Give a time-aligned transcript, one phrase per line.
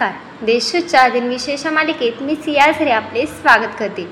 [0.00, 0.44] नमस्कार.
[0.46, 4.06] देशूच्या दिनविशेष मालिकेत मी सिया झरे आपले स्वागत करते.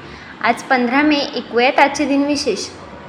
[0.44, 2.66] आज पंधरा मे ऐकूयात आजचे दिनविशेष.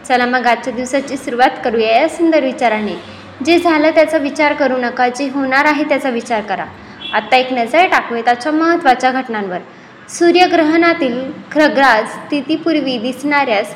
[0.07, 2.93] चला मग आजच्या दिवसाची सुरुवात करूया या सुंदर विचाराने.
[3.45, 6.65] जे झालं त्याचा विचार करू नका जे होणार आहे त्याचा विचार करा.
[7.13, 9.59] आत्ता एक नजर टाकूयात आजच्या महत्त्वाच्या घटनांवर.
[10.09, 13.75] सूर्यग्रहणातील खग्रास स्थितीपूर्वी दिसणाऱ्यास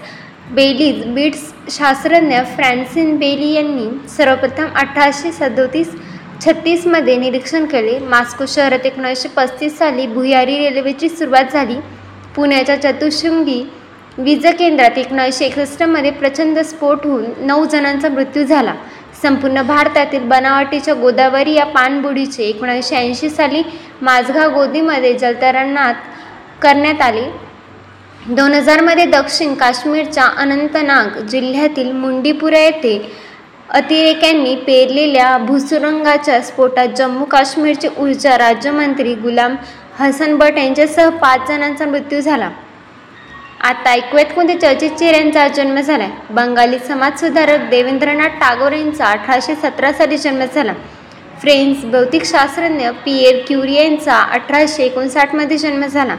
[0.51, 5.96] बेलीज बीट्स शास्त्रज्ञ फ्रॅन्सिन बेली यांनी सर्वप्रथम अठराशे सदोतीस
[6.46, 7.97] छत्तीसमध्ये निरीक्षण केले.
[8.00, 11.75] मास्को शहरात एकोणीसशे पस्तीस साली भुयारी रेल्वेची सुरुवात झाली.
[12.36, 13.64] पुण्याच्या चतुशृंगी
[14.18, 18.74] वीज केंद्रात एकोणीसशे एकसष्टमध्ये प्रचंड स्फोट होऊन नऊ जणांचा मृत्यू झाला.
[19.21, 23.61] संपूर्ण भारतातील बनावटीच्या गोदावरी या पाणबुडीचे एकोणीसशे ऐंशी साली
[24.02, 25.94] माझगाव गोदीमध्ये जलतरणात
[26.61, 27.25] करण्यात आले.
[28.28, 32.97] दोन हजारमध्ये दक्षिण काश्मीरच्या अनंतनाग जिल्ह्यातील मुंडीपुरा येथे
[33.73, 39.55] अतिरेक्यांनी पेरलेल्या भूसुरुंगाच्या स्फोटात जम्मू काश्मीरचे ऊर्जा राज्यमंत्री गुलाम
[39.99, 42.49] हसन भट यांच्यासह पाच जणांचा मृत्यू झाला.
[43.61, 50.17] आता ऐकूयात कोणत्या चर्चित चेहऱ्यांचा जन्म झाला बंगाली समाजसुधारक देवेंद्रनाथ टागोर यांचा अठराशे सतरा साली
[50.17, 50.73] जन्म झाला.
[51.41, 56.15] फ्रेंच भौतिकशास्त्रज्ञ पिएर क्युरी यांचा अठराशे एकोणसाठमध्ये जन्म झाला.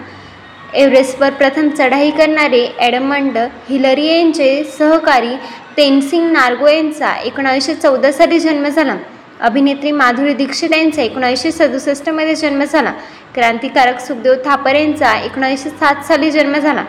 [0.74, 3.36] एव्हरेस्टवर प्रथम चढाई करणारे ॲडमंड
[3.68, 5.34] हिलरी यांचे सहकारी
[5.76, 8.96] तेनसिंग नार्गो यांचा एकोणावीसशे चौदा साली जन्म झाला.
[9.40, 12.92] अभिनेत्री माधुरी दीक्षित यांचा एकोणावीसशे सदुसष्टमध्ये जन्म झाला.
[13.34, 16.84] क्रांतिकारक सुखदेव थापर यांचा एकोणावीसशे सात साली जन्म झाला.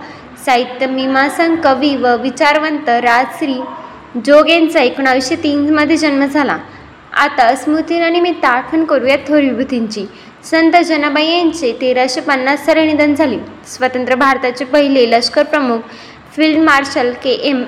[0.45, 3.59] साहित्य मीमांसन कवी व विचारवंत राजश्री
[4.25, 6.58] जोग यांचा एकोणावीसशे तीनमध्ये जन्म झाला.
[7.13, 10.06] आता स्मृतीनिमित्त आठवण करूया थोर विभूतींची.
[10.44, 13.38] संत जनाबाई यांचे तेराशे पन्नास साली निधन झाले.
[13.67, 15.80] स्वतंत्र भारताचे पहिले लष्कर प्रमुख
[16.36, 17.63] field marshal K M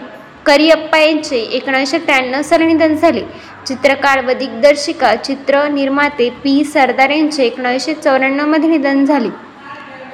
[0.47, 3.21] Cariappa यांचे एकोणीसशे त्र्याण्णव साली निधन झाले.
[3.67, 6.63] चित्रकार व दिग्दर्शिका चित्र निर्माते पी.
[6.63, 9.29] सरदार यांचे एकोणीसशे चौऱ्याण्णवमध्ये निधन झाले.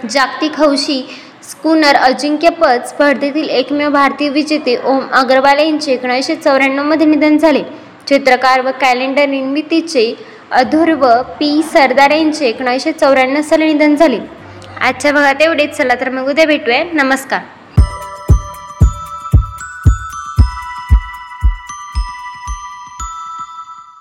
[0.09, 1.01] जागतिक हौशी
[1.43, 7.63] स्कूनर अजिंक्यपद स्पर्धेतील एकमेव भारतीय विजेते ओम अग्रवाल यांचे एकोणीसशे चौऱ्याण्णवमध्ये निधन झाले.
[8.07, 10.13] चित्रकार व कॅलेंडर निर्मितीचे
[10.51, 11.61] अधुर्व पी.
[11.63, 14.19] सरदार यांचे एकोणीसशे चौऱ्याण्णव साली निधन झाले.
[14.81, 15.77] आजच्या भागात एवढेच.
[15.77, 16.83] चला तर मग उद्या भेटूया.
[16.93, 17.41] नमस्कार.